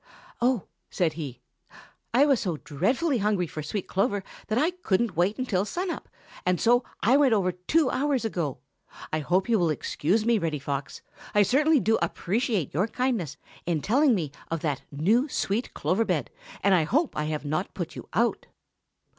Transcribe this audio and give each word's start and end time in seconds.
"Oh," 0.41 0.63
said 0.89 1.13
he, 1.13 1.41
"I 2.11 2.25
was 2.25 2.39
so 2.39 2.57
dreadfully 2.57 3.19
hungry 3.19 3.45
for 3.45 3.61
sweet 3.61 3.87
clover 3.87 4.23
that 4.47 4.57
I 4.57 4.71
couldn't 4.71 5.15
wait 5.15 5.37
until 5.37 5.63
sun 5.63 5.91
up, 5.91 6.09
and 6.43 6.59
so 6.59 6.83
I 7.01 7.17
went 7.17 7.33
over 7.35 7.51
two 7.51 7.91
hours 7.91 8.25
ago. 8.25 8.57
I 9.13 9.19
hope 9.19 9.47
you 9.47 9.59
will 9.59 9.69
excuse 9.69 10.25
me, 10.25 10.39
Reddy 10.39 10.57
Fox. 10.57 11.03
I 11.35 11.43
certainly 11.43 11.79
do 11.79 11.99
appreciate 12.01 12.73
your 12.73 12.87
kindness 12.87 13.37
in 13.67 13.81
telling 13.83 14.15
me 14.15 14.31
of 14.49 14.61
that 14.61 14.81
new, 14.91 15.29
sweet 15.29 15.71
clover 15.75 16.03
bed 16.03 16.31
and 16.63 16.73
I 16.73 16.83
hope 16.85 17.15
I 17.15 17.25
have 17.25 17.45
not 17.45 17.75
put 17.75 17.95
you 17.95 18.09
out." 18.13 18.47